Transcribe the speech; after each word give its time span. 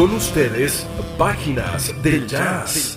Con 0.00 0.14
ustedes, 0.14 0.86
páginas 1.18 1.92
del 2.02 2.26
jazz. 2.26 2.96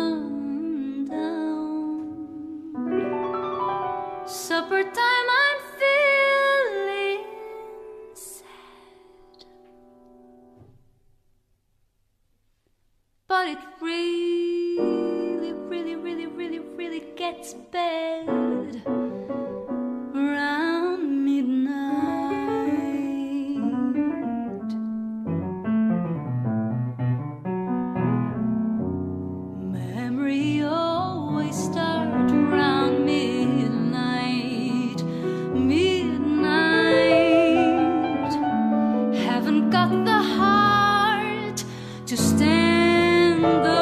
got 39.74 40.06
the 40.06 40.22
heart 40.38 41.64
to 42.06 42.16
stand 42.16 43.73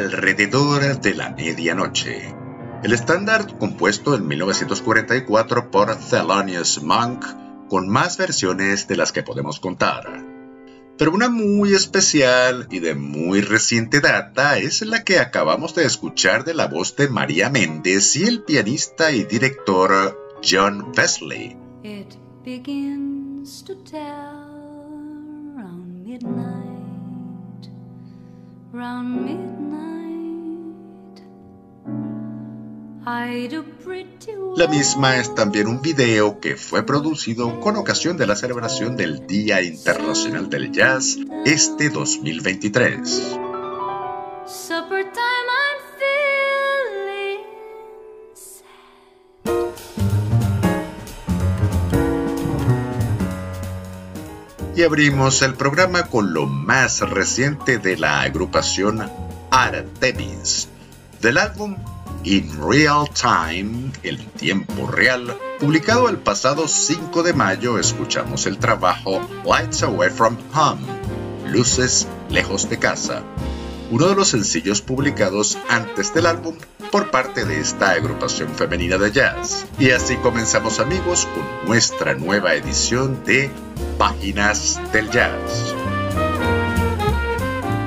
alrededor 0.00 1.00
de 1.02 1.14
la 1.14 1.30
medianoche. 1.30 2.34
El 2.82 2.94
estándar 2.94 3.58
compuesto 3.58 4.14
en 4.14 4.26
1944 4.26 5.70
por 5.70 5.94
Thelonious 5.94 6.82
Monk, 6.82 7.22
con 7.68 7.86
más 7.86 8.16
versiones 8.16 8.88
de 8.88 8.96
las 8.96 9.12
que 9.12 9.22
podemos 9.22 9.60
contar. 9.60 10.24
Pero 10.96 11.12
una 11.12 11.28
muy 11.28 11.74
especial 11.74 12.66
y 12.70 12.78
de 12.78 12.94
muy 12.94 13.42
reciente 13.42 14.00
data 14.00 14.56
es 14.56 14.80
la 14.80 15.04
que 15.04 15.18
acabamos 15.18 15.74
de 15.74 15.84
escuchar 15.84 16.44
de 16.44 16.54
la 16.54 16.66
voz 16.66 16.96
de 16.96 17.08
María 17.08 17.50
Méndez 17.50 18.16
y 18.16 18.24
el 18.24 18.42
pianista 18.42 19.12
y 19.12 19.24
director 19.24 20.18
John 20.42 20.92
Wesley. 20.96 21.58
La 33.04 34.66
misma 34.68 35.16
es 35.16 35.34
también 35.34 35.68
un 35.68 35.80
video 35.80 36.38
que 36.38 36.56
fue 36.56 36.84
producido 36.84 37.58
con 37.60 37.76
ocasión 37.76 38.18
de 38.18 38.26
la 38.26 38.36
celebración 38.36 38.94
del 38.96 39.26
Día 39.26 39.62
Internacional 39.62 40.50
del 40.50 40.70
Jazz 40.70 41.16
este 41.46 41.88
2023. 41.88 43.38
Y 54.76 54.82
abrimos 54.82 55.40
el 55.40 55.54
programa 55.54 56.02
con 56.04 56.34
lo 56.34 56.46
más 56.46 57.00
reciente 57.00 57.78
de 57.78 57.96
la 57.96 58.20
agrupación 58.20 59.10
Artemis, 59.50 60.68
del 61.22 61.38
álbum 61.38 61.76
In 62.22 62.50
Real 62.60 63.08
Time, 63.08 63.92
el 64.02 64.22
tiempo 64.32 64.86
real, 64.86 65.38
publicado 65.58 66.10
el 66.10 66.18
pasado 66.18 66.68
5 66.68 67.22
de 67.22 67.32
mayo, 67.32 67.78
escuchamos 67.78 68.44
el 68.44 68.58
trabajo 68.58 69.26
Lights 69.46 69.82
Away 69.84 70.10
from 70.10 70.36
Home, 70.54 70.82
Luces 71.46 72.06
lejos 72.28 72.68
de 72.68 72.78
casa, 72.78 73.22
uno 73.90 74.06
de 74.08 74.14
los 74.14 74.28
sencillos 74.28 74.82
publicados 74.82 75.56
antes 75.70 76.12
del 76.12 76.26
álbum 76.26 76.56
por 76.92 77.10
parte 77.10 77.46
de 77.46 77.58
esta 77.58 77.92
agrupación 77.92 78.50
femenina 78.54 78.98
de 78.98 79.12
jazz. 79.12 79.66
Y 79.78 79.90
así 79.90 80.16
comenzamos 80.16 80.78
amigos 80.78 81.26
con 81.26 81.68
nuestra 81.68 82.14
nueva 82.14 82.54
edición 82.54 83.24
de 83.24 83.50
Páginas 83.96 84.78
del 84.92 85.10
Jazz. 85.10 85.74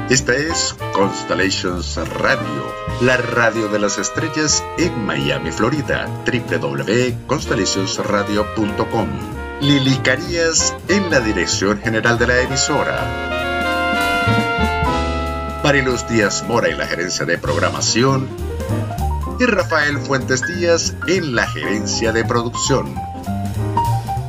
Esta 0.10 0.36
es 0.36 0.76
Constellations 0.94 1.96
Radio, 2.20 2.83
la 3.02 3.18
radio 3.18 3.68
de 3.68 3.80
las 3.80 3.98
estrellas 3.98 4.64
en 4.78 5.06
Miami, 5.06 5.52
Florida, 5.52 6.08
www.constellationsradio.com. 6.26 9.10
Lili 9.62 9.98
Carías 9.98 10.74
en 10.88 11.10
la 11.10 11.20
dirección 11.20 11.80
general 11.80 12.18
de 12.18 12.28
la 12.28 12.40
emisora. 12.42 13.30
Mariluz 15.64 16.08
Díaz 16.08 16.46
Mora 16.48 16.70
en 16.70 16.78
la 16.78 16.86
gerencia 16.86 17.26
de 17.26 17.38
programación. 17.38 18.30
Y 19.40 19.46
Rafael 19.46 19.98
Fuentes 19.98 20.46
Díaz 20.46 20.94
en 21.08 21.36
la 21.36 21.48
gerencia 21.48 22.12
de 22.12 22.26
producción. 22.26 22.94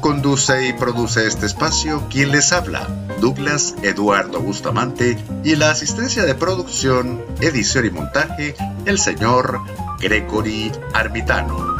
Conduce 0.00 0.68
y 0.68 0.72
produce 0.72 1.26
este 1.26 1.44
espacio 1.46 2.06
quien 2.08 2.30
les 2.30 2.52
habla 2.52 2.86
Douglas 3.24 3.74
Eduardo 3.82 4.38
Bustamante 4.38 5.16
y 5.44 5.56
la 5.56 5.70
asistencia 5.70 6.26
de 6.26 6.34
producción, 6.34 7.24
edición 7.40 7.86
y 7.86 7.90
montaje, 7.90 8.54
el 8.84 8.98
señor 8.98 9.62
Gregory 9.98 10.70
Armitano. 10.92 11.74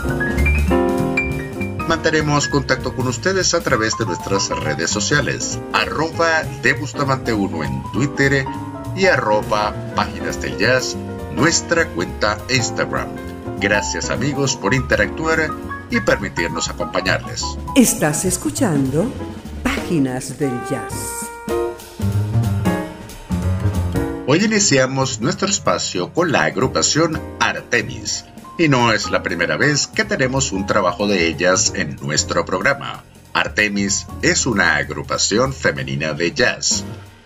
Mantenemos 1.86 2.48
contacto 2.48 2.96
con 2.96 3.08
ustedes 3.08 3.52
a 3.52 3.60
través 3.60 3.92
de 3.98 4.06
nuestras 4.06 4.48
redes 4.48 4.88
sociales, 4.88 5.58
arroba 5.74 6.44
de 6.62 6.72
Bustamante 6.72 7.34
1 7.34 7.62
en 7.62 7.82
Twitter 7.92 8.46
y 8.96 9.04
arroba 9.04 9.74
Páginas 9.94 10.40
del 10.40 10.56
Jazz, 10.56 10.96
nuestra 11.34 11.86
cuenta 11.88 12.38
Instagram. 12.48 13.08
Gracias 13.60 14.08
amigos 14.08 14.56
por 14.56 14.72
interactuar 14.72 15.50
y 15.90 16.00
permitirnos 16.00 16.70
acompañarles. 16.70 17.44
Estás 17.76 18.24
escuchando 18.24 19.12
Páginas 19.62 20.38
del 20.38 20.58
Jazz. 20.70 21.23
Hoy 24.26 24.42
iniciamos 24.42 25.20
nuestro 25.20 25.48
espacio 25.48 26.10
con 26.14 26.32
la 26.32 26.44
agrupación 26.44 27.20
Artemis, 27.40 28.24
y 28.58 28.68
no 28.68 28.90
es 28.90 29.10
la 29.10 29.22
primera 29.22 29.58
vez 29.58 29.86
que 29.86 30.06
tenemos 30.06 30.50
un 30.50 30.64
trabajo 30.66 31.06
de 31.06 31.26
ellas 31.26 31.74
en 31.76 31.96
nuestro 31.96 32.46
programa. 32.46 33.04
Artemis 33.34 34.06
es 34.22 34.46
una 34.46 34.76
agrupación 34.76 35.52
femenina 35.52 36.14
de 36.14 36.32
jazz. 36.32 36.84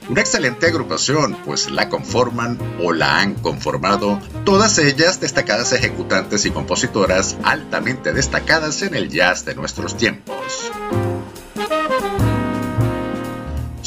Una 0.09 0.23
excelente 0.23 0.67
agrupación, 0.67 1.37
pues 1.45 1.71
la 1.71 1.89
conforman 1.89 2.59
o 2.83 2.93
la 2.93 3.21
han 3.21 3.35
conformado 3.35 4.19
todas 4.45 4.77
ellas 4.79 5.21
destacadas 5.21 5.73
ejecutantes 5.73 6.47
y 6.47 6.51
compositoras 6.51 7.37
altamente 7.45 8.13
destacadas 8.13 8.83
en 8.83 8.97
el 8.97 9.09
jazz 9.09 9.45
de 9.45 9.55
nuestros 9.55 9.97
tiempos. 9.97 10.73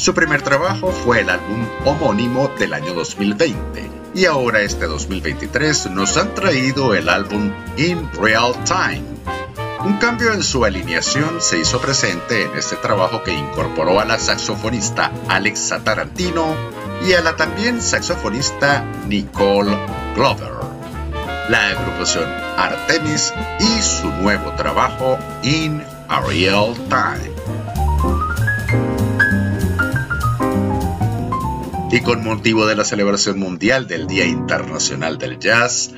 Su 0.02 0.14
primer 0.14 0.42
trabajo 0.42 0.90
fue 0.90 1.20
el 1.20 1.30
álbum 1.30 1.64
homónimo 1.84 2.50
del 2.58 2.74
año 2.74 2.92
2020 2.92 3.88
y 4.16 4.24
ahora 4.24 4.60
este 4.60 4.86
2023 4.86 5.90
nos 5.92 6.16
han 6.16 6.34
traído 6.34 6.96
el 6.96 7.08
álbum 7.08 7.52
In 7.76 8.10
Real 8.20 8.52
Time. 8.64 9.04
Un 9.84 9.98
cambio 9.98 10.32
en 10.32 10.42
su 10.42 10.64
alineación 10.64 11.40
se 11.40 11.60
hizo 11.60 11.80
presente 11.80 12.42
en 12.42 12.50
este 12.58 12.74
trabajo 12.74 13.22
que 13.22 13.32
incorporó 13.32 14.00
a 14.00 14.04
la 14.04 14.18
saxofonista 14.18 15.12
Alexa 15.28 15.84
Tarantino 15.84 16.52
y 17.06 17.12
a 17.12 17.20
la 17.20 17.36
también 17.36 17.80
saxofonista 17.80 18.84
Nicole 19.06 19.78
Glover. 20.16 20.50
La 21.48 21.68
agrupación 21.68 22.28
Artemis 22.56 23.32
y 23.60 23.80
su 23.80 24.10
nuevo 24.10 24.50
trabajo 24.56 25.16
In 25.44 25.80
a 26.08 26.20
Real 26.22 26.74
Time. 26.88 27.31
Y 31.92 32.00
con 32.00 32.24
motivo 32.24 32.66
de 32.66 32.74
la 32.74 32.86
celebración 32.86 33.38
mundial 33.38 33.86
del 33.86 34.06
Día 34.06 34.24
Internacional 34.24 35.18
del 35.18 35.38
Jazz, 35.38 35.92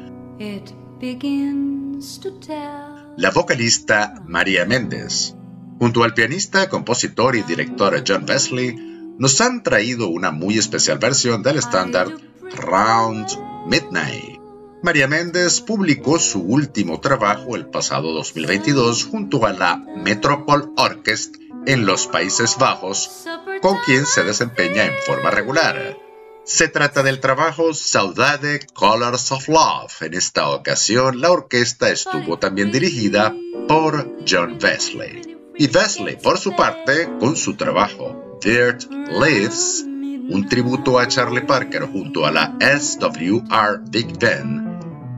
la 3.16 3.30
vocalista 3.30 4.14
María 4.26 4.66
Méndez, 4.66 5.36
junto 5.78 6.02
al 6.02 6.12
pianista, 6.12 6.68
compositor 6.68 7.36
y 7.36 7.42
director 7.42 8.02
John 8.04 8.26
Wesley, 8.28 8.74
nos 9.18 9.40
han 9.40 9.62
traído 9.62 10.08
una 10.08 10.32
muy 10.32 10.58
especial 10.58 10.98
versión 10.98 11.44
del 11.44 11.58
estándar 11.58 12.08
Round 12.56 13.28
Midnight. 13.68 14.40
María 14.82 15.06
Méndez 15.06 15.60
publicó 15.60 16.18
su 16.18 16.40
último 16.40 16.98
trabajo 16.98 17.54
el 17.54 17.66
pasado 17.66 18.12
2022 18.14 19.04
junto 19.04 19.46
a 19.46 19.52
la 19.52 19.76
Metropole 19.76 20.64
Orchestra 20.76 21.43
en 21.66 21.86
los 21.86 22.06
Países 22.06 22.56
Bajos, 22.58 23.24
con 23.60 23.78
quien 23.84 24.06
se 24.06 24.24
desempeña 24.24 24.84
en 24.84 24.94
forma 25.06 25.30
regular. 25.30 25.98
Se 26.44 26.68
trata 26.68 27.02
del 27.02 27.20
trabajo 27.20 27.72
Saudade 27.72 28.66
Colors 28.74 29.32
of 29.32 29.48
Love. 29.48 30.02
En 30.02 30.14
esta 30.14 30.50
ocasión, 30.50 31.20
la 31.20 31.30
orquesta 31.30 31.88
estuvo 31.88 32.38
también 32.38 32.70
dirigida 32.70 33.34
por 33.66 34.10
John 34.28 34.58
Wesley. 34.62 35.38
Y 35.56 35.74
Wesley, 35.74 36.16
por 36.16 36.38
su 36.38 36.54
parte, 36.54 37.08
con 37.18 37.36
su 37.36 37.54
trabajo 37.54 38.38
Dirt 38.42 38.84
Lives, 38.90 39.84
un 39.86 40.46
tributo 40.48 40.98
a 40.98 41.08
Charlie 41.08 41.42
Parker 41.42 41.84
junto 41.84 42.26
a 42.26 42.30
la 42.30 42.56
SWR 42.60 43.80
Big 43.88 44.18
Band, 44.18 44.63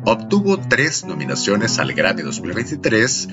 obtuvo 0.07 0.59
tres 0.59 1.05
nominaciones 1.05 1.79
al 1.79 1.93
Grammy 1.93 2.23
2023 2.23 3.29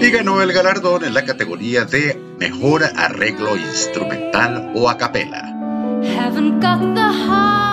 y 0.00 0.10
ganó 0.10 0.42
el 0.42 0.52
galardón 0.52 1.04
en 1.04 1.14
la 1.14 1.24
categoría 1.24 1.84
de 1.84 2.20
Mejor 2.38 2.82
Arreglo 2.84 3.56
Instrumental 3.56 4.72
o 4.74 4.90
a 4.90 4.98
capela. 4.98 5.54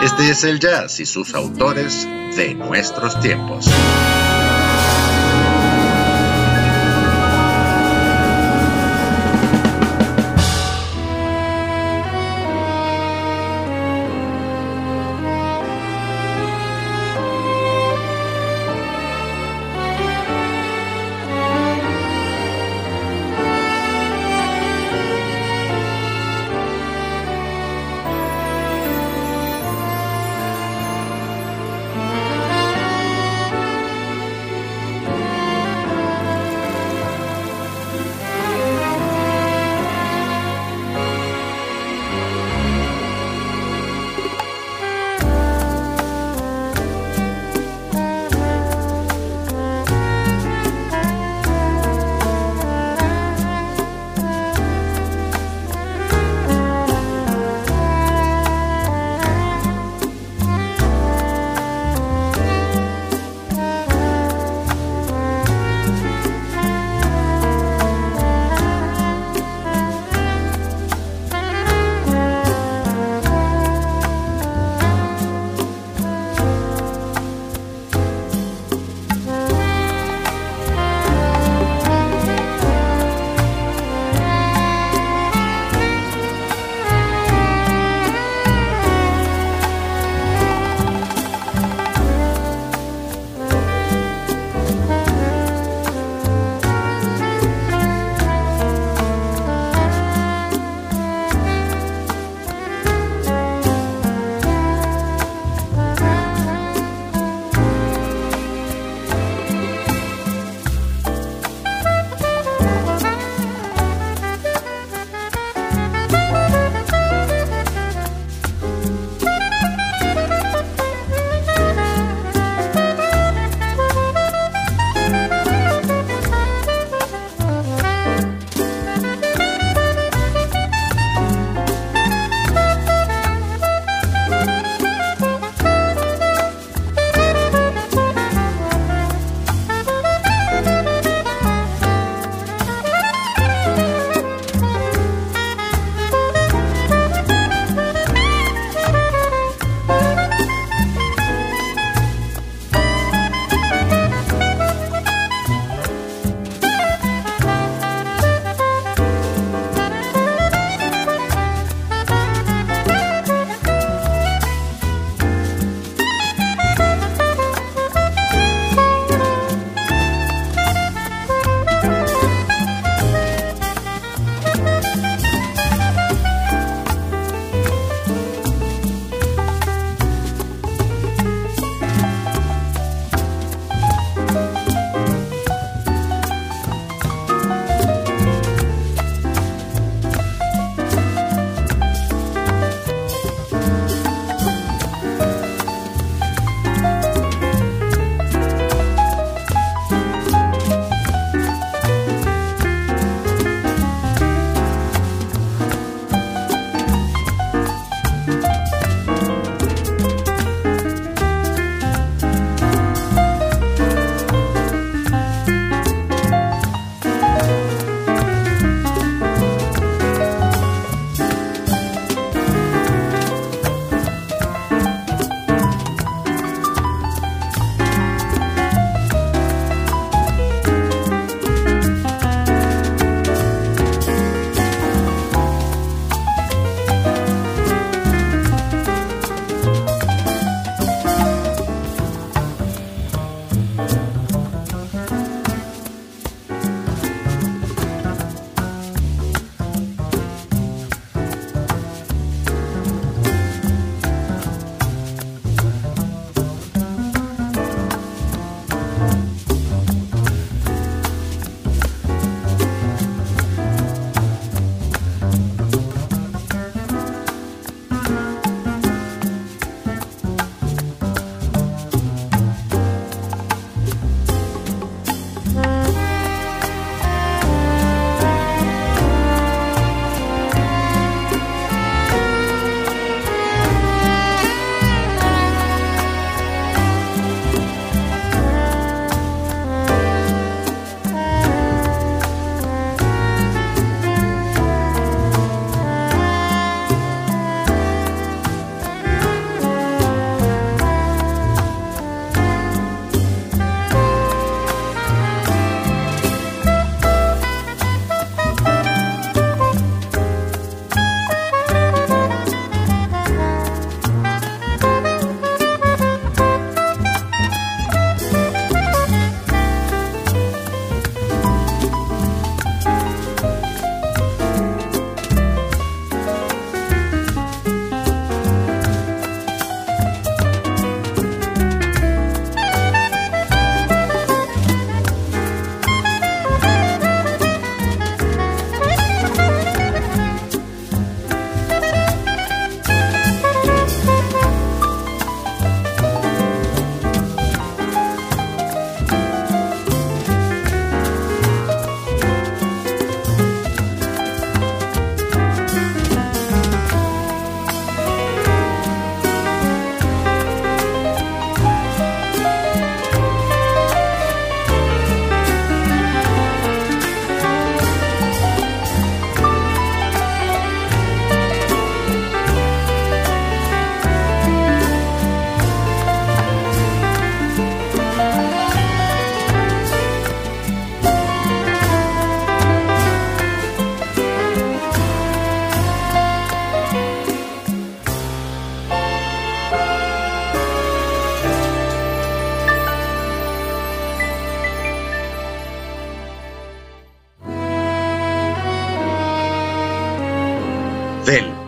Este 0.04 0.30
es 0.30 0.44
el 0.44 0.60
jazz 0.60 1.00
y 1.00 1.06
sus 1.06 1.34
autores 1.34 2.08
de 2.36 2.54
nuestros 2.54 3.20
tiempos. 3.20 3.68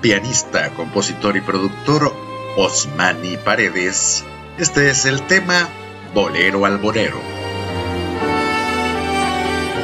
Pianista, 0.07 0.69
compositor 0.69 1.35
y 1.35 1.41
productor 1.41 2.15
Osmani 2.55 3.35
Paredes, 3.35 4.23
este 4.57 4.89
es 4.89 5.03
el 5.03 5.21
tema 5.23 5.67
Bolero 6.13 6.65
al 6.65 6.77
Bolero. 6.77 7.19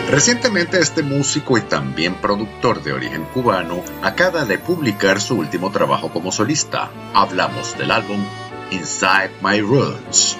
Recientemente 0.09 0.79
este 0.79 1.03
músico 1.03 1.57
y 1.57 1.61
también 1.61 2.15
productor 2.15 2.81
de 2.83 2.93
origen 2.93 3.25
cubano 3.33 3.83
acaba 4.01 4.45
de 4.45 4.59
publicar 4.59 5.19
su 5.19 5.35
último 5.35 5.71
trabajo 5.71 6.09
como 6.13 6.31
solista. 6.31 6.89
Hablamos 7.13 7.77
del 7.77 7.91
álbum 7.91 8.23
Inside 8.71 9.31
My 9.41 9.59
Roots. 9.59 10.37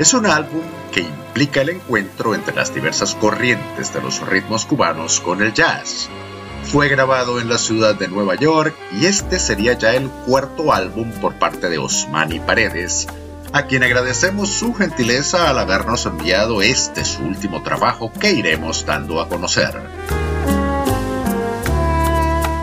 Es 0.00 0.14
un 0.14 0.26
álbum 0.26 0.62
que 0.90 1.02
implica 1.02 1.60
el 1.60 1.68
encuentro 1.68 2.34
entre 2.34 2.56
las 2.56 2.74
diversas 2.74 3.14
corrientes 3.14 3.94
de 3.94 4.02
los 4.02 4.20
ritmos 4.26 4.66
cubanos 4.66 5.20
con 5.20 5.42
el 5.42 5.52
jazz. 5.52 6.10
Fue 6.64 6.88
grabado 6.88 7.38
en 7.40 7.48
la 7.48 7.58
ciudad 7.58 7.94
de 7.94 8.08
Nueva 8.08 8.34
York 8.34 8.74
y 8.98 9.06
este 9.06 9.38
sería 9.38 9.74
ya 9.74 9.94
el 9.94 10.08
cuarto 10.08 10.72
álbum 10.72 11.10
por 11.20 11.34
parte 11.34 11.68
de 11.68 11.78
Osmani 11.78 12.40
Paredes, 12.40 13.08
a 13.52 13.66
quien 13.66 13.82
agradecemos 13.82 14.48
su 14.48 14.72
gentileza 14.72 15.50
al 15.50 15.58
habernos 15.58 16.06
enviado 16.06 16.62
este 16.62 17.04
su 17.04 17.22
último 17.22 17.62
trabajo 17.62 18.10
que 18.12 18.32
iremos 18.32 18.86
dando 18.86 19.20
a 19.20 19.28
conocer. 19.28 19.78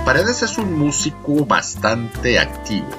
Paredes 0.05 0.41
es 0.41 0.57
un 0.57 0.73
músico 0.73 1.45
bastante 1.45 2.39
activo. 2.39 2.89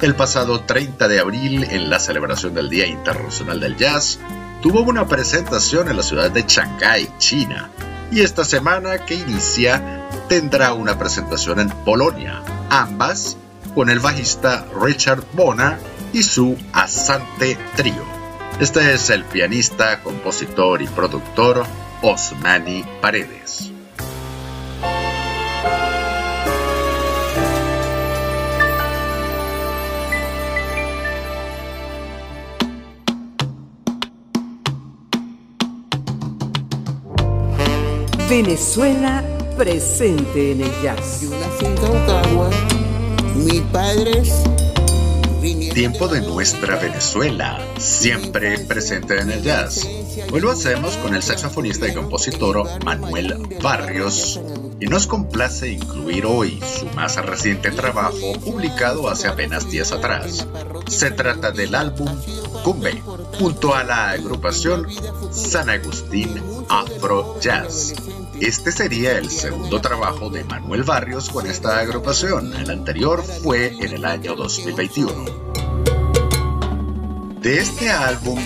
El 0.00 0.14
pasado 0.14 0.60
30 0.60 1.06
de 1.08 1.20
abril, 1.20 1.64
en 1.64 1.90
la 1.90 2.00
celebración 2.00 2.54
del 2.54 2.70
Día 2.70 2.86
Internacional 2.86 3.60
del 3.60 3.76
Jazz, 3.76 4.18
tuvo 4.62 4.80
una 4.80 5.06
presentación 5.06 5.90
en 5.90 5.98
la 5.98 6.02
ciudad 6.02 6.30
de 6.30 6.44
Shanghái, 6.48 7.10
China, 7.18 7.68
y 8.10 8.22
esta 8.22 8.46
semana 8.46 9.04
que 9.04 9.16
inicia 9.16 9.99
tendrá 10.30 10.74
una 10.74 10.96
presentación 10.96 11.58
en 11.58 11.68
Polonia, 11.84 12.40
ambas 12.70 13.36
con 13.74 13.90
el 13.90 13.98
bajista 13.98 14.64
Richard 14.80 15.24
Bona 15.32 15.76
y 16.12 16.22
su 16.22 16.56
Asante 16.72 17.58
Trio. 17.74 18.04
Este 18.60 18.94
es 18.94 19.10
el 19.10 19.24
pianista, 19.24 20.00
compositor 20.04 20.82
y 20.82 20.86
productor 20.86 21.64
Osmani 22.02 22.84
Paredes. 23.00 23.72
Venezuela 38.28 39.24
presente 39.60 40.52
en 40.52 40.62
el 40.62 40.72
jazz. 40.82 41.20
Mis 43.36 43.60
padres 43.70 44.42
Tiempo 45.74 46.08
de 46.08 46.22
nuestra 46.22 46.76
Venezuela, 46.76 47.60
siempre 47.76 48.58
presente 48.60 49.18
en 49.18 49.30
el 49.30 49.42
jazz. 49.42 49.86
Hoy 50.32 50.40
lo 50.40 50.50
hacemos 50.50 50.96
con 50.96 51.14
el 51.14 51.22
saxofonista 51.22 51.86
y 51.86 51.94
compositor 51.94 52.66
Manuel 52.86 53.36
Barrios 53.62 54.40
y 54.80 54.86
nos 54.86 55.06
complace 55.06 55.72
incluir 55.72 56.24
hoy 56.24 56.58
su 56.78 56.86
más 56.96 57.16
reciente 57.16 57.70
trabajo 57.70 58.32
publicado 58.42 59.10
hace 59.10 59.28
apenas 59.28 59.70
días 59.70 59.92
atrás. 59.92 60.46
Se 60.88 61.10
trata 61.10 61.50
del 61.50 61.74
álbum 61.74 62.08
Cumbe, 62.64 63.02
junto 63.38 63.74
a 63.74 63.84
la 63.84 64.10
agrupación 64.10 64.86
San 65.30 65.68
Agustín 65.68 66.42
Afro 66.70 67.38
Jazz. 67.40 67.94
Este 68.40 68.72
sería 68.72 69.18
el 69.18 69.28
segundo 69.28 69.82
trabajo 69.82 70.30
de 70.30 70.44
Manuel 70.44 70.82
Barrios 70.82 71.28
con 71.28 71.46
esta 71.46 71.78
agrupación. 71.78 72.54
El 72.54 72.70
anterior 72.70 73.22
fue 73.22 73.66
en 73.66 73.92
el 73.92 74.06
año 74.06 74.34
2021. 74.34 75.24
De 77.42 77.58
este 77.58 77.90
álbum, 77.90 78.40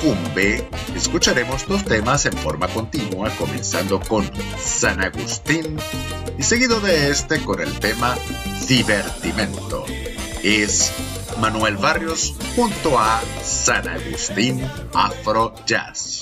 Cumbe, 0.00 0.68
escucharemos 0.94 1.66
dos 1.66 1.84
temas 1.84 2.26
en 2.26 2.32
forma 2.34 2.68
continua, 2.68 3.28
comenzando 3.30 4.00
con 4.00 4.30
San 4.56 5.02
Agustín 5.02 5.76
y 6.38 6.42
seguido 6.44 6.80
de 6.80 7.10
este 7.10 7.42
con 7.42 7.60
el 7.60 7.76
tema 7.80 8.16
Divertimento. 8.68 9.84
Es 10.44 10.92
Manuel 11.40 11.76
Barrios 11.76 12.36
junto 12.54 12.96
a 13.00 13.20
San 13.42 13.88
Agustín 13.88 14.64
Afro 14.94 15.56
Jazz. 15.66 16.20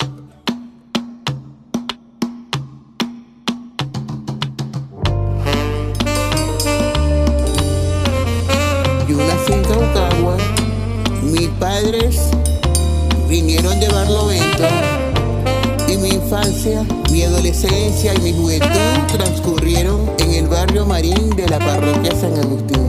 Padres 11.81 12.19
vinieron 13.29 13.79
de 13.79 13.87
Barlovento 13.87 14.63
y 15.87 15.95
mi 15.97 16.09
infancia, 16.09 16.85
mi 17.09 17.23
adolescencia 17.23 18.13
y 18.15 18.19
mi 18.19 18.33
juventud 18.33 18.67
transcurrieron 19.07 20.11
en 20.19 20.31
el 20.31 20.47
barrio 20.47 20.85
Marín 20.85 21.29
de 21.37 21.47
la 21.47 21.57
parroquia 21.57 22.11
San 22.19 22.33
Agustín. 22.37 22.85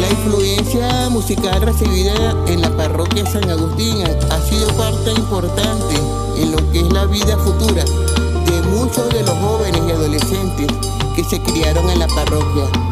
La 0.00 0.10
influencia 0.10 1.10
musical 1.10 1.60
recibida 1.60 2.34
en 2.46 2.62
la 2.62 2.74
parroquia 2.74 3.26
San 3.26 3.50
Agustín 3.50 4.02
ha 4.30 4.40
sido 4.48 4.68
parte 4.68 5.10
importante 5.10 5.96
en 6.38 6.52
lo 6.52 6.72
que 6.72 6.80
es 6.80 6.92
la 6.92 7.04
vida 7.04 7.36
futura 7.36 7.84
de 7.84 8.62
muchos 8.70 9.06
de 9.10 9.22
los 9.22 9.36
jóvenes 9.38 9.82
y 9.86 9.90
adolescentes 9.90 10.68
que 11.14 11.24
se 11.24 11.40
criaron 11.42 11.90
en 11.90 11.98
la 11.98 12.06
parroquia. 12.08 12.85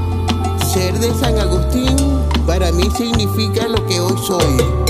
Ser 0.74 0.98
de 0.98 1.14
San 1.14 1.38
Agustín 1.38 1.96
para 2.48 2.72
mí 2.72 2.90
significa 2.96 3.68
lo 3.68 3.86
que 3.86 4.00
hoy 4.00 4.18
soy. 4.26 4.83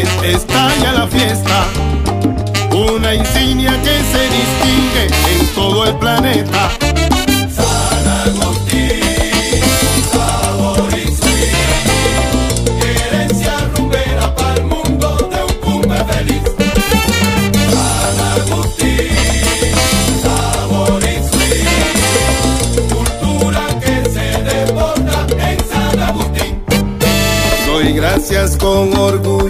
Estalla 0.00 0.92
la 0.92 1.06
fiesta. 1.06 1.64
Una 2.70 3.14
insignia 3.14 3.72
que 3.82 3.98
se 4.12 4.22
distingue 4.30 5.06
en 5.38 5.46
todo 5.54 5.84
el 5.84 5.94
planeta. 5.96 6.70
gracias 27.94 28.56
con 28.56 28.96
orgullo 28.96 29.41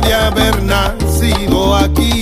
de 0.00 0.14
haber 0.14 0.62
nacido 0.62 1.76
aquí. 1.76 2.21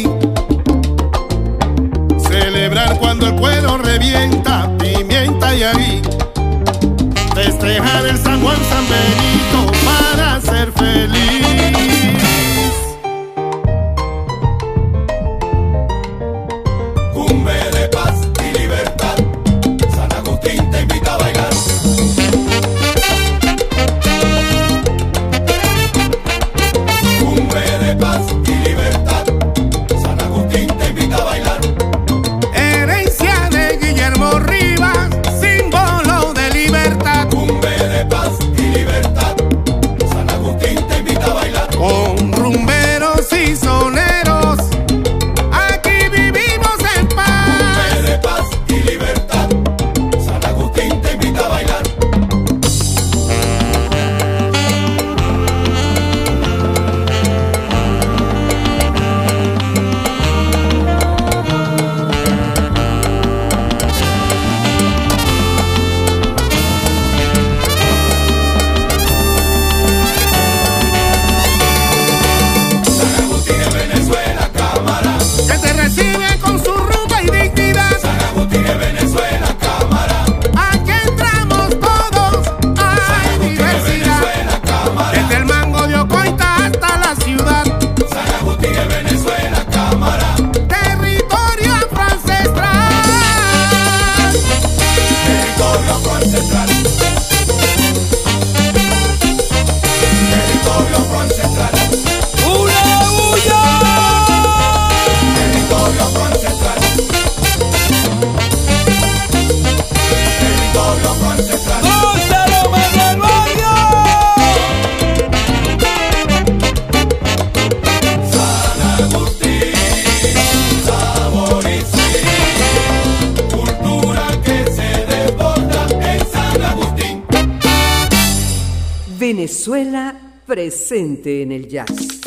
Venezuela 129.60 130.18
presente 130.46 131.42
en 131.42 131.52
el 131.52 131.68
jazz. 131.68 132.19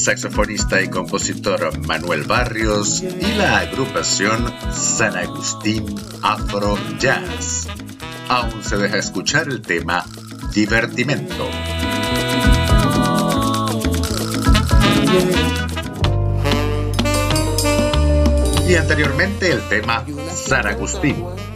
Saxofonista 0.00 0.80
y 0.80 0.88
compositor 0.88 1.78
Manuel 1.86 2.22
Barrios 2.24 3.02
y 3.02 3.34
la 3.36 3.58
agrupación 3.58 4.52
San 4.72 5.14
Agustín 5.14 5.94
Afro 6.22 6.78
Jazz. 6.98 7.68
Aún 8.28 8.64
se 8.64 8.78
deja 8.78 8.96
escuchar 8.96 9.48
el 9.48 9.60
tema 9.60 10.06
Divertimento. 10.54 11.48
Y 18.66 18.74
anteriormente 18.74 19.52
el 19.52 19.60
tema 19.68 20.04
San 20.34 20.66
Agustín. 20.66 21.49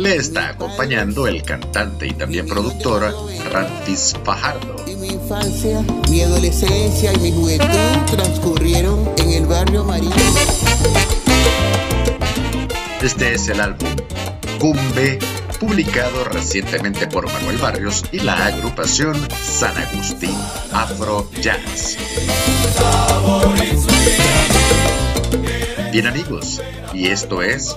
Le 0.00 0.16
está 0.16 0.48
acompañando 0.48 1.26
el 1.26 1.42
cantante 1.42 2.06
y 2.06 2.14
también 2.14 2.46
productor 2.46 3.14
Rantis 3.52 4.16
Fajardo 4.24 4.80
infancia, 5.30 5.84
mi 6.08 6.22
adolescencia 6.22 7.12
y 7.12 7.18
mi 7.18 7.32
juventud 7.32 7.68
transcurrieron 8.10 9.10
en 9.18 9.30
el 9.30 9.46
barrio 9.46 9.84
marino. 9.84 10.14
Este 13.02 13.34
es 13.34 13.48
el 13.48 13.60
álbum 13.60 13.90
Cumbe, 14.58 15.18
publicado 15.60 16.24
recientemente 16.24 17.06
por 17.06 17.30
Manuel 17.32 17.58
Barrios 17.58 18.04
y 18.10 18.20
la 18.20 18.46
agrupación 18.46 19.14
San 19.40 19.76
Agustín 19.76 20.34
Afro 20.72 21.30
Jazz. 21.40 21.96
Bien 25.92 26.06
amigos, 26.06 26.60
y 26.92 27.08
esto 27.08 27.42
es 27.42 27.76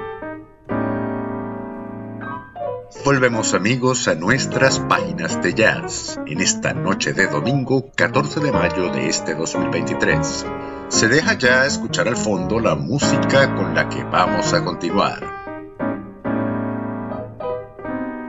Volvemos 3.03 3.55
amigos 3.55 4.07
a 4.07 4.13
nuestras 4.13 4.79
páginas 4.79 5.41
de 5.41 5.55
jazz 5.55 6.19
en 6.27 6.39
esta 6.39 6.71
noche 6.73 7.13
de 7.13 7.25
domingo 7.25 7.89
14 7.95 8.39
de 8.41 8.51
mayo 8.51 8.91
de 8.91 9.07
este 9.07 9.33
2023. 9.33 10.45
Se 10.87 11.07
deja 11.07 11.33
ya 11.33 11.65
escuchar 11.65 12.07
al 12.07 12.15
fondo 12.15 12.59
la 12.59 12.75
música 12.75 13.55
con 13.55 13.73
la 13.73 13.89
que 13.89 14.03
vamos 14.03 14.53
a 14.53 14.63
continuar. 14.63 15.19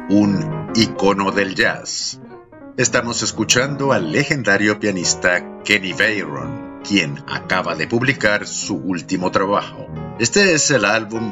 Un 0.09 0.71
icono 0.75 1.33
del 1.33 1.55
jazz. 1.55 2.19
Estamos 2.79 3.23
escuchando 3.23 3.93
al 3.93 4.11
legendario 4.11 4.81
pianista 4.81 5.61
Kenny 5.65 5.93
Bayron, 5.93 6.81
quien 6.83 7.23
acaba 7.29 7.75
de 7.75 7.89
publicar 7.89 8.47
su 8.47 8.77
último 8.77 9.31
trabajo. 9.31 9.87
Este 10.19 10.55
es 10.55 10.71
el 10.71 10.87
álbum 10.87 11.31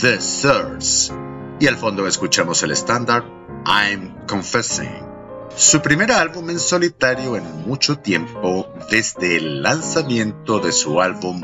The 0.00 0.20
Source 0.20 1.12
y 1.60 1.66
al 1.66 1.76
fondo 1.76 2.06
escuchamos 2.06 2.62
el 2.62 2.70
estándar 2.70 3.24
I'm 3.66 4.26
Confessing. 4.26 5.08
Su 5.56 5.82
primer 5.82 6.12
álbum 6.12 6.50
en 6.50 6.60
solitario 6.60 7.36
en 7.36 7.66
mucho 7.66 7.98
tiempo 7.98 8.72
desde 8.90 9.36
el 9.36 9.62
lanzamiento 9.62 10.60
de 10.60 10.72
su 10.72 11.00
álbum 11.00 11.42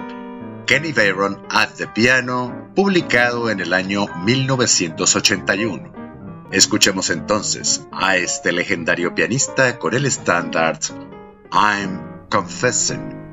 Kenny 0.66 0.92
Bayron 0.92 1.44
at 1.50 1.70
the 1.76 1.86
Piano, 1.88 2.70
publicado 2.74 3.50
en 3.50 3.60
el 3.60 3.72
año 3.72 4.06
1981. 4.24 5.92
Escuchemos 6.52 7.10
entonces 7.10 7.86
a 7.92 8.16
este 8.16 8.52
legendario 8.52 9.14
pianista 9.14 9.78
con 9.78 9.94
el 9.94 10.06
estándar 10.06 10.78
I'm 11.52 12.28
Confessing. 12.30 13.23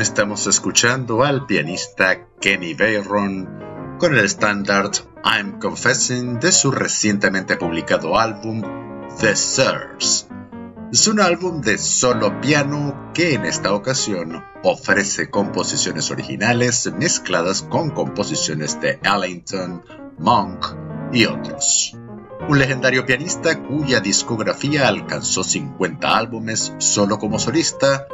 Estamos 0.00 0.46
escuchando 0.46 1.22
al 1.22 1.44
pianista 1.44 2.26
Kenny 2.40 2.72
Bayron 2.72 3.96
con 3.98 4.14
el 4.14 4.24
estándar 4.24 4.90
I'm 5.22 5.58
Confessing 5.58 6.40
de 6.40 6.50
su 6.50 6.70
recientemente 6.70 7.56
publicado 7.56 8.18
álbum 8.18 8.62
The 9.20 9.36
Sirs. 9.36 10.28
Es 10.90 11.06
un 11.06 11.20
álbum 11.20 11.60
de 11.60 11.76
solo 11.76 12.40
piano 12.40 13.10
que 13.12 13.34
en 13.34 13.44
esta 13.44 13.74
ocasión 13.74 14.42
ofrece 14.64 15.28
composiciones 15.28 16.10
originales 16.10 16.90
mezcladas 16.98 17.62
con 17.62 17.90
composiciones 17.90 18.80
de 18.80 18.98
Ellington, 19.02 19.84
Monk 20.18 20.66
y 21.12 21.26
otros. 21.26 21.96
Un 22.48 22.58
legendario 22.58 23.04
pianista 23.04 23.62
cuya 23.62 24.00
discografía 24.00 24.88
alcanzó 24.88 25.44
50 25.44 26.16
álbumes 26.16 26.72
solo 26.78 27.18
como 27.18 27.38
solista 27.38 28.08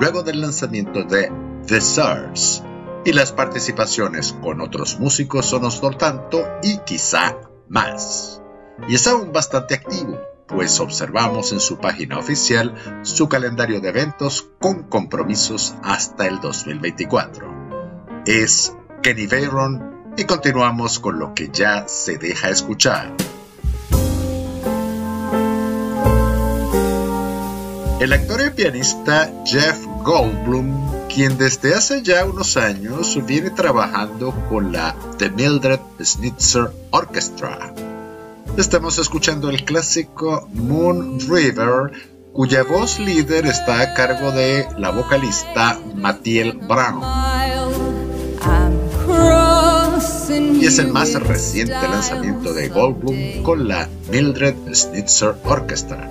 luego 0.00 0.22
del 0.22 0.40
lanzamiento 0.40 1.04
de 1.04 1.30
The 1.66 1.76
Stars 1.76 2.62
y 3.04 3.12
las 3.12 3.32
participaciones 3.32 4.32
con 4.32 4.62
otros 4.62 4.98
músicos 4.98 5.44
son 5.44 5.64
otro 5.64 5.90
tanto 5.90 6.42
y 6.62 6.78
quizá 6.78 7.36
más. 7.68 8.40
Y 8.88 8.94
es 8.94 9.06
aún 9.06 9.30
bastante 9.30 9.74
activo, 9.74 10.18
pues 10.48 10.80
observamos 10.80 11.52
en 11.52 11.60
su 11.60 11.78
página 11.78 12.18
oficial 12.18 12.74
su 13.02 13.28
calendario 13.28 13.82
de 13.82 13.90
eventos 13.90 14.48
con 14.58 14.84
compromisos 14.84 15.74
hasta 15.82 16.26
el 16.26 16.40
2024. 16.40 18.22
Es 18.24 18.74
Kenny 19.02 19.26
Bayron 19.26 20.14
y 20.16 20.24
continuamos 20.24 20.98
con 20.98 21.18
lo 21.18 21.34
que 21.34 21.50
ya 21.52 21.86
se 21.88 22.16
deja 22.16 22.48
escuchar. 22.48 23.14
El 28.00 28.14
actor 28.14 28.40
y 28.40 28.48
pianista 28.48 29.30
Jeff 29.44 29.84
Goldblum, 30.02 31.06
quien 31.08 31.36
desde 31.36 31.74
hace 31.74 32.02
ya 32.02 32.24
unos 32.24 32.56
años 32.56 33.18
viene 33.26 33.50
trabajando 33.50 34.32
con 34.48 34.72
la 34.72 34.96
The 35.18 35.28
Mildred 35.28 35.80
Schnitzer 36.02 36.70
Orchestra. 36.92 37.74
Estamos 38.56 38.98
escuchando 38.98 39.50
el 39.50 39.66
clásico 39.66 40.48
Moon 40.54 41.20
River, 41.20 41.92
cuya 42.32 42.62
voz 42.62 42.98
líder 42.98 43.44
está 43.44 43.82
a 43.82 43.92
cargo 43.92 44.32
de 44.32 44.66
la 44.78 44.92
vocalista 44.92 45.78
Mathiel 45.94 46.54
Brown. 46.54 47.02
Y 50.58 50.64
es 50.64 50.78
el 50.78 50.88
más 50.88 51.12
reciente 51.12 51.74
lanzamiento 51.82 52.54
de 52.54 52.70
Goldblum 52.70 53.42
con 53.42 53.68
la 53.68 53.90
Mildred 54.10 54.54
Schnitzer 54.72 55.34
Orchestra. 55.44 56.10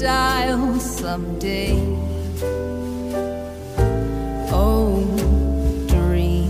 dial 0.00 0.80
someday. 0.80 1.76
Oh, 4.50 5.04
dream 5.88 6.48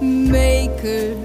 maker. 0.00 1.23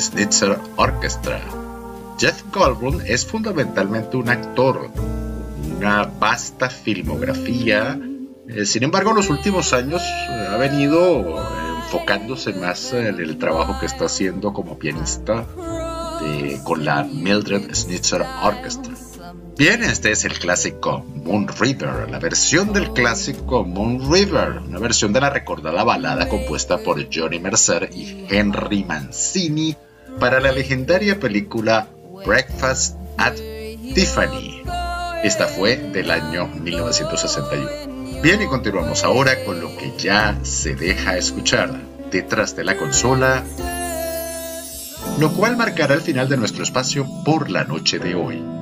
Snitzer 0.00 0.58
Orchestra. 0.76 1.40
Jeff 2.18 2.42
Goldblum 2.52 3.00
es 3.06 3.26
fundamentalmente 3.26 4.16
un 4.16 4.28
actor, 4.28 4.90
una 5.76 6.04
vasta 6.04 6.68
filmografía. 6.70 7.98
Eh, 8.48 8.64
sin 8.64 8.82
embargo, 8.82 9.10
en 9.10 9.16
los 9.16 9.30
últimos 9.30 9.72
años 9.72 10.02
eh, 10.02 10.46
ha 10.50 10.56
venido 10.56 11.42
enfocándose 11.84 12.52
más 12.54 12.92
en 12.92 13.20
el 13.20 13.38
trabajo 13.38 13.78
que 13.78 13.86
está 13.86 14.06
haciendo 14.06 14.52
como 14.52 14.78
pianista 14.78 15.46
con 16.64 16.84
la 16.84 17.04
Mildred 17.04 17.74
Snitzer 17.74 18.22
Orchestra. 18.42 18.92
Bien, 19.56 19.82
este 19.82 20.10
es 20.10 20.24
el 20.24 20.38
clásico 20.38 21.04
Moon 21.14 21.48
River, 21.48 22.10
la 22.10 22.18
versión 22.18 22.72
del 22.72 22.92
clásico 22.92 23.64
Moon 23.64 24.10
River, 24.10 24.62
una 24.66 24.78
versión 24.78 25.12
de 25.12 25.20
la 25.20 25.30
recordada 25.30 25.84
balada 25.84 26.28
compuesta 26.28 26.78
por 26.78 26.98
Johnny 27.12 27.38
Mercer 27.40 27.90
y 27.92 28.26
Henry 28.28 28.84
Mancini 28.84 29.76
para 30.20 30.38
la 30.38 30.52
legendaria 30.52 31.18
película 31.18 31.88
Breakfast 32.24 32.96
at 33.16 33.34
Tiffany. 33.94 34.62
Esta 35.24 35.46
fue 35.48 35.76
del 35.76 36.10
año 36.10 36.46
1961. 36.46 38.20
Bien, 38.22 38.40
y 38.40 38.46
continuamos 38.46 39.02
ahora 39.02 39.44
con 39.44 39.60
lo 39.60 39.76
que 39.76 39.92
ya 39.98 40.38
se 40.42 40.76
deja 40.76 41.16
escuchar 41.16 41.80
detrás 42.12 42.54
de 42.54 42.64
la 42.64 42.76
consola 42.76 43.42
lo 45.18 45.32
cual 45.32 45.56
marcará 45.56 45.94
el 45.94 46.00
final 46.00 46.28
de 46.28 46.36
nuestro 46.36 46.62
espacio 46.62 47.06
por 47.24 47.50
la 47.50 47.64
noche 47.64 47.98
de 47.98 48.14
hoy. 48.14 48.59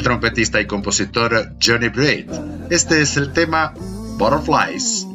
El 0.00 0.04
trompetista 0.04 0.58
y 0.58 0.66
compositor 0.66 1.52
Johnny 1.62 1.90
Braid. 1.90 2.30
Este 2.70 3.02
es 3.02 3.18
el 3.18 3.34
tema 3.34 3.74
Butterflies 4.16 5.06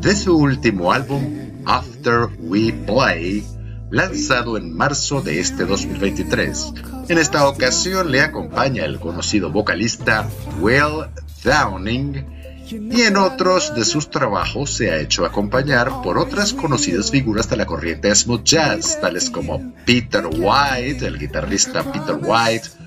de 0.00 0.16
su 0.16 0.36
último 0.36 0.92
álbum 0.92 1.62
After 1.64 2.28
We 2.40 2.72
Play 2.72 3.44
lanzado 3.92 4.56
en 4.56 4.76
marzo 4.76 5.22
de 5.22 5.38
este 5.38 5.64
2023. 5.64 6.72
En 7.08 7.18
esta 7.18 7.46
ocasión 7.46 8.10
le 8.10 8.20
acompaña 8.20 8.84
el 8.84 8.98
conocido 8.98 9.48
vocalista 9.52 10.28
Will 10.58 11.06
Downing 11.44 12.26
y 12.68 13.02
en 13.02 13.16
otros 13.18 13.72
de 13.76 13.84
sus 13.84 14.10
trabajos 14.10 14.74
se 14.74 14.90
ha 14.90 14.98
hecho 14.98 15.24
acompañar 15.24 16.02
por 16.02 16.18
otras 16.18 16.52
conocidas 16.52 17.12
figuras 17.12 17.48
de 17.48 17.58
la 17.58 17.66
corriente 17.66 18.12
smooth 18.12 18.42
jazz, 18.42 19.00
tales 19.00 19.30
como 19.30 19.72
Peter 19.86 20.26
White, 20.26 21.06
el 21.06 21.20
guitarrista 21.20 21.84
Peter 21.84 22.18
White, 22.20 22.81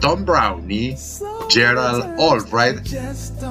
Tom 0.00 0.24
Brownie, 0.24 0.96
Gerald 1.48 2.20
Albright 2.20 2.86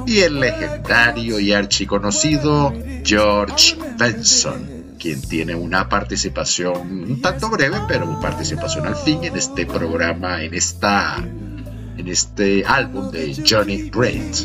y 0.06 0.20
el 0.20 0.39
legendario 0.39 1.39
y 1.39 1.54
archiconocido 1.54 2.74
George 3.04 3.78
Benson 3.98 4.78
quien 4.98 5.22
tiene 5.22 5.56
una 5.56 5.88
participación 5.88 7.04
un 7.10 7.22
tanto 7.22 7.50
breve, 7.50 7.78
pero 7.88 8.20
participación 8.20 8.88
al 8.88 8.95
fin 8.95 9.24
en 9.24 9.36
este 9.38 9.66
programa, 9.66 10.43
en 10.43 10.54
esta 10.54 11.18
en 11.18 12.08
este 12.08 12.64
álbum 12.66 13.12
de 13.12 13.36
Johnny 13.48 13.89
Great. 13.89 14.36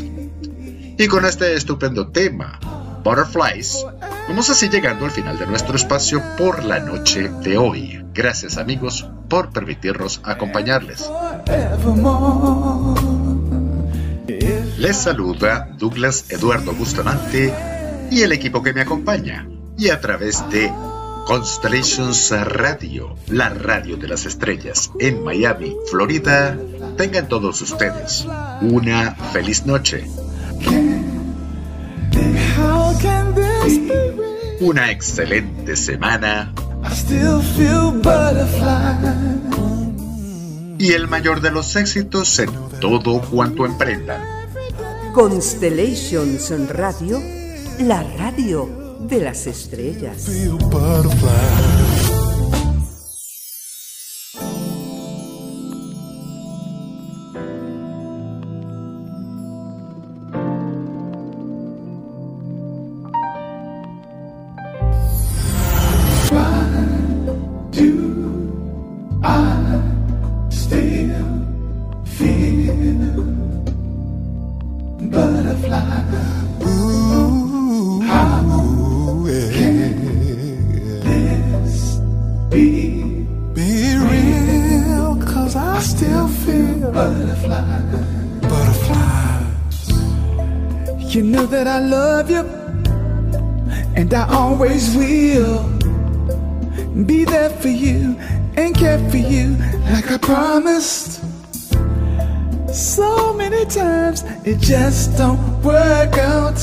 Y 0.97 1.07
con 1.07 1.25
este 1.25 1.55
estupendo 1.55 2.07
tema, 2.09 2.59
Butterflies, 3.03 3.85
vamos 4.27 4.49
así 4.49 4.69
llegando 4.69 5.05
al 5.05 5.11
final 5.11 5.37
de 5.37 5.47
nuestro 5.47 5.75
espacio 5.75 6.21
por 6.37 6.63
la 6.63 6.79
noche 6.79 7.29
de 7.41 7.57
hoy. 7.57 8.03
Gracias 8.13 8.57
amigos 8.57 9.07
por 9.29 9.51
permitirnos 9.51 10.21
acompañarles. 10.23 11.09
Les 14.77 14.97
saluda 14.97 15.69
Douglas 15.77 16.25
Eduardo 16.29 16.73
Bustamante 16.73 17.53
y 18.11 18.21
el 18.21 18.31
equipo 18.31 18.61
que 18.61 18.73
me 18.73 18.81
acompaña 18.81 19.47
y 19.77 19.89
a 19.89 19.99
través 19.99 20.47
de 20.49 20.71
Constellations 21.25 22.31
Radio, 22.31 23.15
la 23.27 23.49
radio 23.49 23.95
de 23.97 24.07
las 24.09 24.25
estrellas 24.25 24.91
en 24.99 25.23
Miami, 25.23 25.75
Florida. 25.89 26.57
Tengan 26.97 27.27
todos 27.27 27.61
ustedes 27.61 28.27
una 28.61 29.15
feliz 29.31 29.65
noche. 29.65 30.05
Una 34.63 34.91
excelente 34.91 35.75
semana. 35.75 36.53
Y 40.79 40.93
el 40.93 41.09
mayor 41.09 41.41
de 41.41 41.51
los 41.51 41.75
éxitos 41.75 42.39
en 42.39 42.49
todo 42.79 43.19
cuanto 43.23 43.65
emprendan. 43.65 44.21
Constellations 45.13 46.49
Radio, 46.69 47.21
la 47.79 48.03
radio 48.17 48.97
de 49.01 49.19
las 49.19 49.47
estrellas. 49.47 50.29
Always 94.53 94.95
will 94.95 95.63
be 97.05 97.23
there 97.25 97.49
for 97.49 97.69
you 97.69 98.15
and 98.55 98.75
care 98.75 98.99
for 99.09 99.17
you 99.17 99.55
like 99.91 100.09
I 100.11 100.17
promised. 100.17 101.21
So 102.73 103.33
many 103.33 103.65
times 103.65 104.23
it 104.45 104.59
just 104.59 105.17
don't 105.17 105.61
work 105.63 106.17
out. 106.17 106.59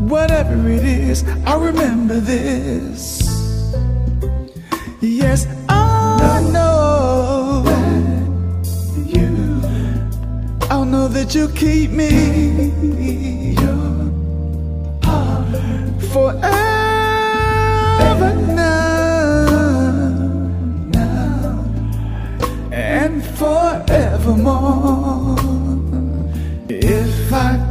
Whatever 0.00 0.68
it 0.68 0.84
is, 0.84 1.24
I 1.46 1.54
remember 1.56 2.18
this. 2.18 3.22
Yes, 5.00 5.46
I 5.68 6.40
know 6.52 7.62
that 7.64 9.06
you. 9.14 9.30
I'll 10.70 10.84
know 10.84 11.08
that 11.08 11.34
you 11.34 11.48
keep 11.50 11.90
me 11.90 12.82
forever 16.12 16.42
now, 18.54 19.46
now 20.92 21.64
and 22.70 23.24
forevermore. 23.24 25.38
If 26.68 27.32
I 27.32 27.61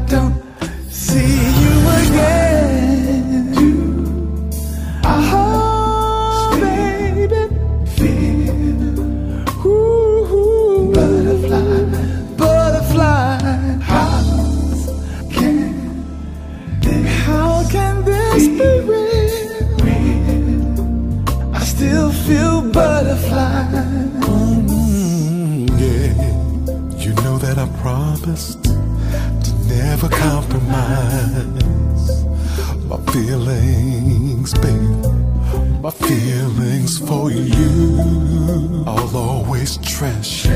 feelings 36.61 36.99
for 36.99 37.31
you. 37.31 38.83
I'll 38.85 39.17
always 39.17 39.77
treasure 39.77 40.51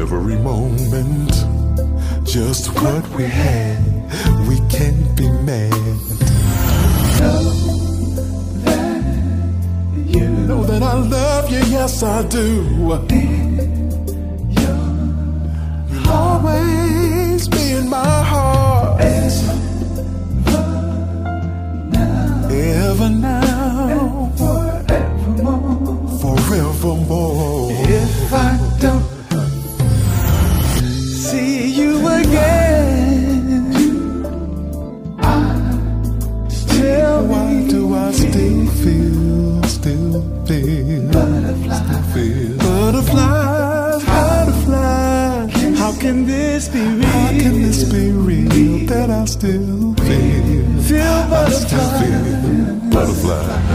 every 0.00 0.36
moment. 0.36 1.32
Just 2.24 2.68
what 2.74 3.08
we 3.10 3.24
had, 3.24 3.78
we 4.48 4.56
can't 4.68 5.16
be 5.16 5.28
mad. 5.48 5.70
Know 7.20 7.42
that 8.64 9.04
you. 10.14 10.26
Know 10.48 10.62
that 10.64 10.82
I 10.82 10.94
love 10.94 11.50
you, 11.50 11.62
yes 11.76 12.02
I 12.02 12.22
do. 12.28 12.64
You'll 15.90 16.10
always 16.10 17.48
be 17.48 17.72
in 17.78 17.88
my 17.88 18.22
heart. 18.22 19.00
Ever 22.52 23.08
now, 23.08 23.39
If 26.82 28.32
I 28.32 28.56
don't 28.80 29.04
see 30.88 31.68
you 31.72 32.08
again, 32.08 33.74
I 35.18 36.48
tell 36.68 37.26
why 37.26 37.66
do 37.68 37.94
I 37.94 38.12
still 38.12 38.66
feel, 38.80 39.62
still 39.64 40.22
feel, 40.46 41.12
still 41.12 42.02
feel? 42.14 42.56
Butterflies? 42.56 44.04
How 45.78 45.92
can 46.00 46.26
this 46.26 46.68
be 46.68 46.80
real? 46.80 47.04
How 47.04 47.28
can 47.28 47.60
this 47.60 47.84
be 47.92 48.10
real 48.10 48.86
that 48.86 49.10
I 49.10 49.26
still 49.26 49.94
feel, 49.96 50.82
feel 50.88 51.28
butterflies, 51.28 52.00
feel 52.00 52.74
butterflies, 52.90 53.69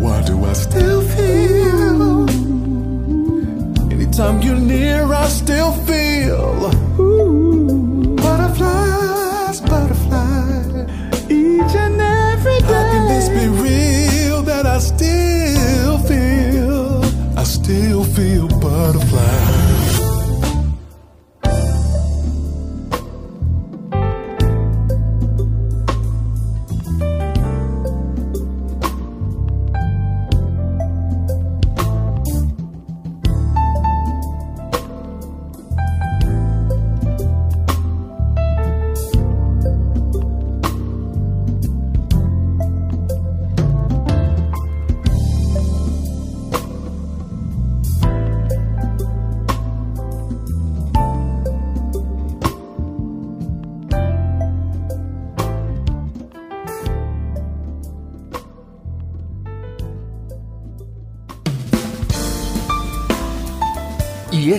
Why 0.00 0.22
do 0.22 0.44
I, 0.44 0.52
still 0.52 1.02
feel? 1.02 2.28
Anytime 3.92 4.42
you're 4.42 4.56
near, 4.56 5.04
I 5.12 5.28
still 5.28 5.72
feel 5.72 6.70
ooh, 7.00 8.16
butterflies, 8.16 9.60
butterflies. 9.60 10.66
Each 11.30 11.74
and 11.84 12.00
every 12.00 12.58
day. 12.60 12.66
How 12.66 12.92
can 12.92 13.08
this 13.08 13.28
be 13.28 13.46
real 13.48 14.42
that 14.42 14.66
I 14.66 14.78
still 14.78 15.98
feel? 15.98 17.04
I 17.38 17.44
still 17.44 18.04
feel 18.04 18.48
butterflies. 18.48 19.47